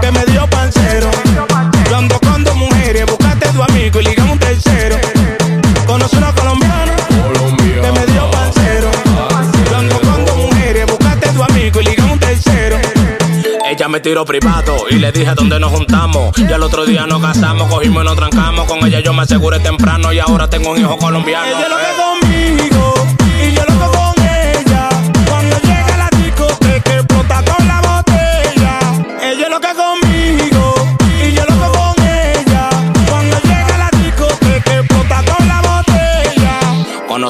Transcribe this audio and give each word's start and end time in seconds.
que 0.00 0.10
me 0.12 0.24
dio 0.32 0.48
pancero. 0.50 1.10
cuando 1.88 1.96
ando 2.16 2.20
con 2.20 2.44
dos 2.44 2.56
mujeres, 2.56 3.06
buscaste 3.06 3.48
tu 3.52 3.62
amigo 3.62 4.00
y 4.00 4.04
liga 4.04 4.24
un 4.24 4.38
tercero. 4.38 4.96
Conocí 5.86 6.16
una 6.16 6.32
colombiana 6.34 6.94
que 7.56 7.92
me 7.92 8.06
dio 8.12 8.30
pancero. 8.30 8.90
ando 9.76 10.00
con 10.00 10.24
dos 10.24 10.36
mujeres, 10.36 10.86
buscaste 10.86 11.32
tu 11.32 11.42
amigo 11.42 11.80
y 11.80 11.84
liga 11.86 12.04
un 12.04 12.18
tercero. 12.18 12.76
Ella 13.68 13.88
me 13.88 14.00
tiró 14.00 14.24
privado 14.24 14.84
y 14.90 14.96
le 14.96 15.10
dije 15.12 15.32
dónde 15.34 15.58
nos 15.58 15.70
juntamos. 15.72 16.38
Y 16.38 16.52
al 16.52 16.62
otro 16.62 16.86
día 16.86 17.06
nos 17.06 17.20
casamos, 17.20 17.68
cogimos 17.68 18.02
y 18.02 18.06
nos 18.06 18.16
trancamos. 18.16 18.64
Con 18.66 18.84
ella 18.86 19.00
yo 19.00 19.12
me 19.12 19.22
aseguré 19.22 19.58
temprano 19.60 20.12
y 20.12 20.18
ahora 20.18 20.48
tengo 20.48 20.70
un 20.72 20.78
hijo 20.78 20.96
colombiano. 20.98 21.46
Ella 21.46 21.68
lo 21.68 21.76
que 21.76 21.82
eh. 21.82 22.60
conmigo. 22.60 22.85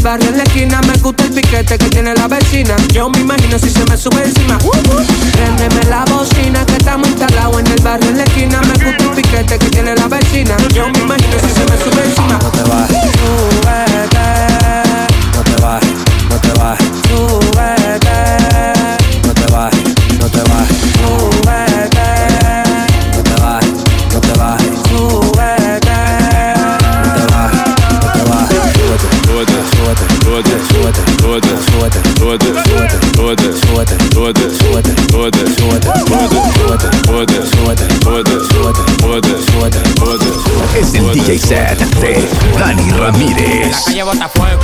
el 0.00 0.04
barrio 0.04 0.30
en 0.30 0.36
la 0.38 0.42
esquina. 0.44 0.80
Me 0.86 0.94
gusta 1.02 1.24
el 1.24 1.30
piquete 1.32 1.76
que 1.78 1.88
tiene 1.88 2.14
la 2.14 2.26
vecina. 2.26 2.74
Yo 2.92 3.08
me 3.10 3.20
imagino 3.20 3.58
si 3.58 3.68
se 3.68 3.84
me 3.88 3.96
sube 3.96 4.24
encima. 4.24 4.56
Uh, 4.64 4.72
la 5.88 6.04
bocina 6.06 6.64
que 6.64 6.74
estamos 6.76 7.06
instalados 7.08 7.60
en 7.60 7.66
el 7.66 7.82
barrio 7.82 8.08
en 8.10 8.16
la 8.18 8.24
esquina. 8.24 8.60
Me 8.62 8.84
gusta 8.84 9.04
el 9.04 9.10
piquete 9.10 9.58
que 9.58 9.68
tiene 9.68 9.94
la 9.96 10.08
vecina. 10.08 10.56
Yo 10.74 10.88
me 10.88 10.98
imagino 11.00 11.34
si 11.42 11.48
se 11.48 11.64
me 11.70 11.76
sube 11.92 12.04
encima. 12.04 12.38
No 12.42 12.50
te 12.50 12.62
vas, 12.70 12.90
No 15.34 15.42
te 15.42 15.62
vas, 15.62 15.82
no 16.30 16.40
te 16.40 16.52
vas 16.60 16.89
set 41.50 41.78
de 42.00 42.28
Dani 42.56 42.90
Ramírez. 42.92 43.86
En 43.88 43.94
la 43.98 44.04
calle 44.04 44.04
Botafuego 44.04 44.59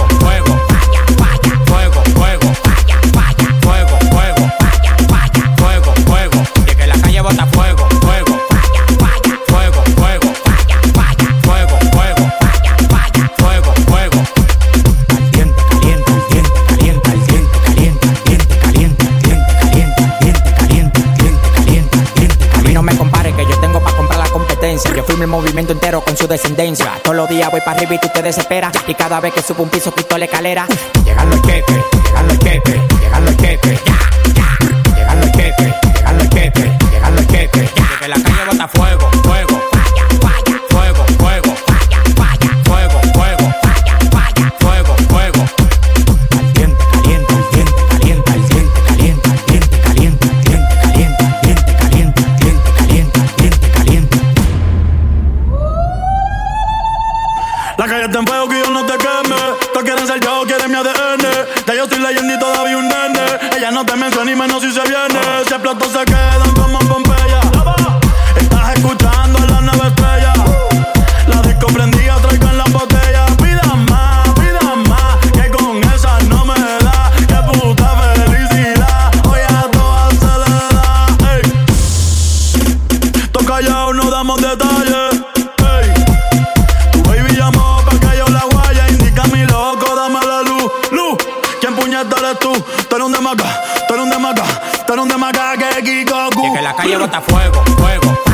entero 25.64 26.02
con 26.02 26.16
su 26.16 26.26
descendencia. 26.26 26.94
Todos 27.02 27.16
los 27.16 27.28
días 27.28 27.50
voy 27.50 27.60
para 27.60 27.78
arriba 27.78 27.94
y 27.94 27.98
tú 27.98 28.08
te 28.12 28.22
desesperas. 28.22 28.72
Y 28.86 28.94
cada 28.94 29.20
vez 29.20 29.32
que 29.32 29.42
subo 29.42 29.62
un 29.62 29.68
piso, 29.68 29.92
pito 29.94 30.18
la 30.18 30.26
escalera. 30.26 30.66
Llegan 31.04 31.30
los 31.30 31.40
jefes, 31.42 31.76
llegan 32.04 32.28
los 32.28 32.38
jefes, 32.38 32.80
llegan 33.00 33.24
los 33.24 33.36
jefes. 33.36 33.95
fuego. 97.86 98.25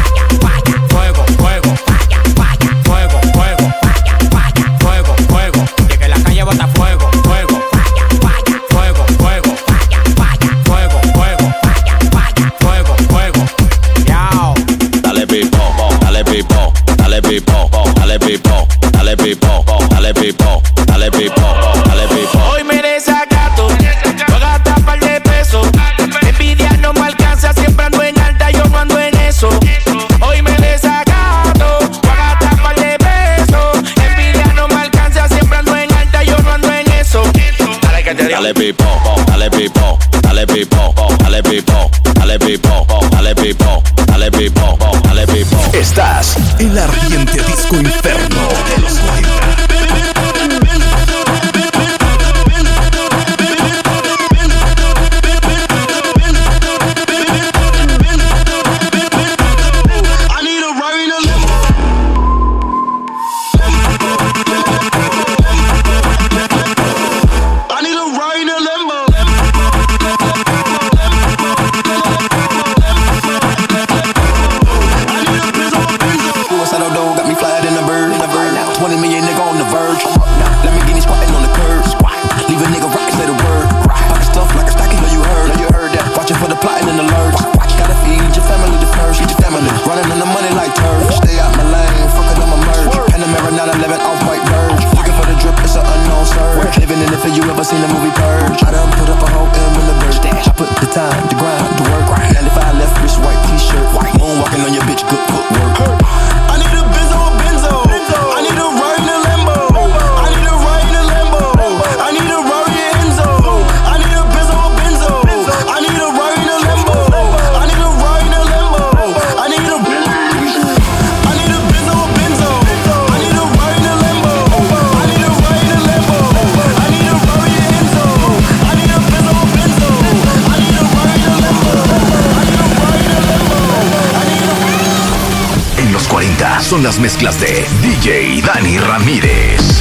las 136.82 136.98
mezclas 136.98 137.40
de 137.40 137.64
DJ 137.80 138.42
Dani 138.42 138.78
Ramírez. 138.78 139.71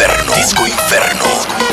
Inferno. 0.00 0.32
Disco 0.34 0.64
Inferno. 0.66 1.69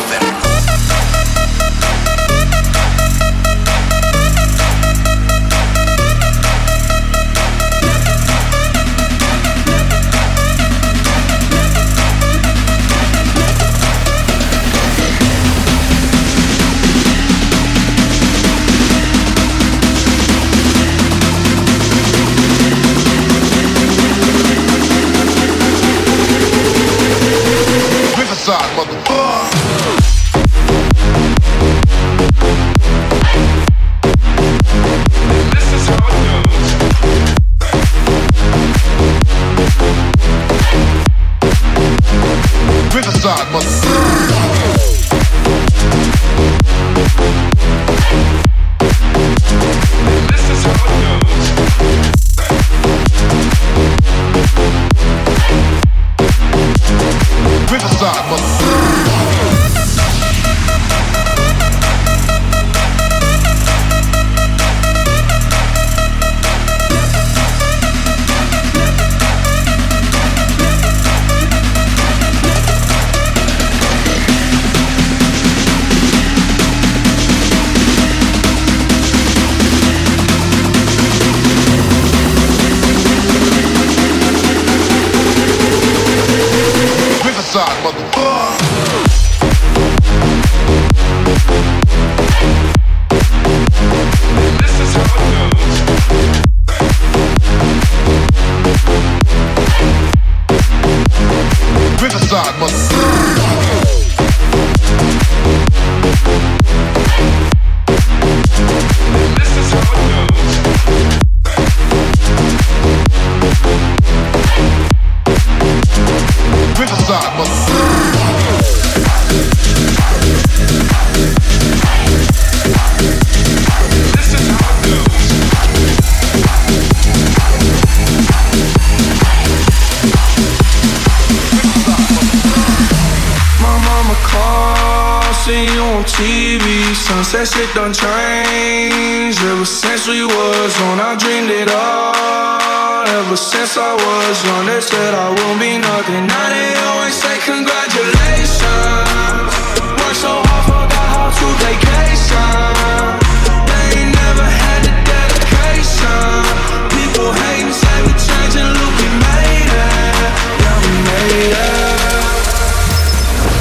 that 137.40 137.46
shit 137.54 137.70
done 137.78 137.94
changed 137.94 139.38
ever 139.46 139.64
since 139.66 140.08
we 140.10 140.26
was 140.26 140.74
on. 140.90 140.98
I 141.00 141.14
dreamed 141.22 141.52
it 141.54 141.70
all. 141.70 143.06
Ever 143.22 143.38
since 143.38 143.78
I 143.78 143.94
was 143.94 144.36
young, 144.50 144.66
they 144.66 144.82
said 144.82 145.12
I 145.14 145.28
won't 145.38 145.60
be 145.62 145.78
nothing. 145.78 146.26
Now 146.26 146.46
they 146.50 146.70
always 146.90 147.14
say 147.14 147.38
congratulations. 147.46 148.67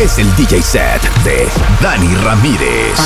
es 0.00 0.18
el 0.18 0.34
DJ 0.36 0.62
set 0.62 1.02
de 1.24 1.46
Dani 1.80 2.14
Ramírez. 2.16 3.00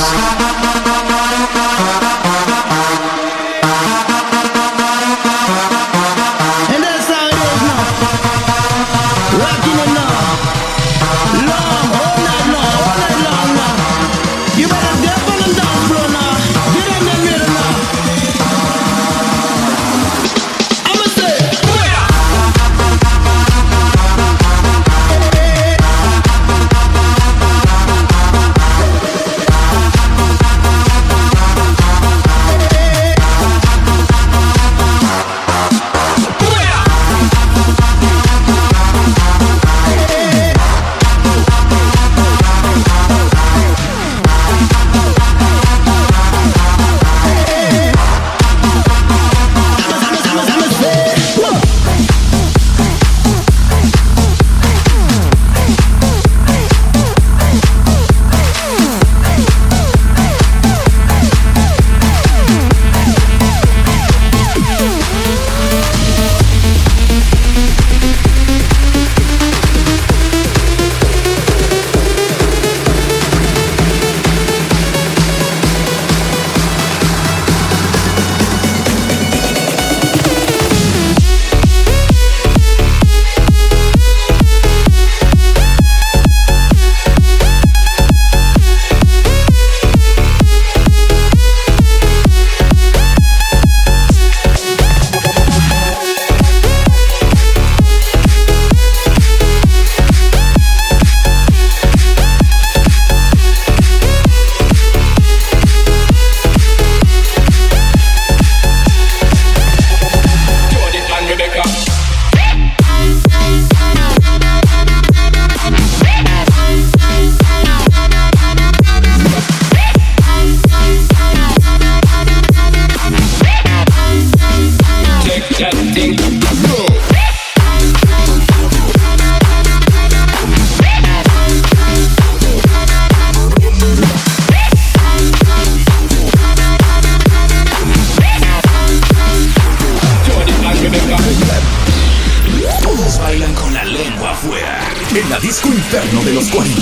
eterno 146.01 146.21
de 146.23 146.33
los 146.33 146.49
40. 146.49 146.81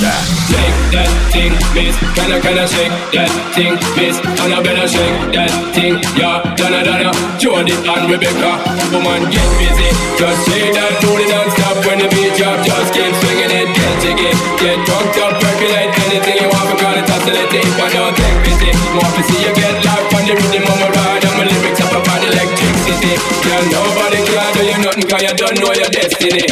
Shake 0.49 0.75
that 0.95 1.09
thing, 1.31 1.53
miss. 1.75 1.95
Can 2.15 2.31
I, 2.31 2.39
can 2.39 2.57
I 2.59 2.65
shake 2.65 2.93
that 3.13 3.29
thing, 3.53 3.75
miss? 3.97 4.17
And 4.19 4.51
I 4.55 4.59
better 4.63 4.87
shake 4.87 5.19
that 5.35 5.51
thing, 5.75 5.95
yeah. 6.15 6.41
Donna, 6.55 6.83
Donna, 6.83 7.11
Jody 7.37 7.73
and 7.75 8.05
Rebecca. 8.11 8.59
Woman, 8.91 9.29
get 9.29 9.45
busy. 9.59 9.89
Just 10.17 10.39
shake 10.47 10.73
that 10.75 10.99
booty 11.03 11.27
non-stop 11.27 11.77
when 11.85 11.99
the 11.99 12.07
beat 12.09 12.33
drop. 12.39 12.59
Just 12.63 12.89
keep 12.95 13.11
swinging 13.19 13.51
it, 13.53 13.67
get 13.75 13.99
Get 13.99 14.79
drunk, 14.87 15.13
up, 15.19 15.33
percolate 15.39 15.91
anything 15.91 16.39
you 16.39 16.49
want. 16.49 16.67
Because 16.71 16.97
it's 17.03 17.11
oscillating, 17.11 17.67
if 17.67 17.79
I 17.79 17.87
don't 17.91 18.15
get 18.15 18.33
busy. 18.45 18.69
More 18.95 19.11
to 19.13 19.21
see 19.25 19.39
you 19.45 19.51
get 19.55 19.73
live 19.83 20.07
on 20.15 20.23
the 20.27 20.33
rhythm 20.35 20.63
of 20.67 20.77
my 20.79 20.87
ride. 20.95 21.23
And 21.27 21.35
my 21.37 21.43
lyrics 21.43 21.81
up 21.83 21.91
about 21.93 22.21
electricity. 22.23 23.13
Yeah, 23.15 23.63
nobody 23.67 24.19
can 24.23 24.49
do 24.55 24.61
you 24.63 24.77
nothing, 24.83 25.05
cause 25.07 25.21
you 25.23 25.33
don't 25.35 25.57
know 25.59 25.71
your 25.75 25.91
destiny. 25.91 26.47